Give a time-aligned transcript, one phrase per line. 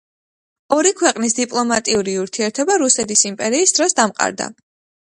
[0.77, 4.55] ორი ქვეყნის დიპლომატიური ურთიერთობა რუსეთის იმპერიის დროს დამყარდა.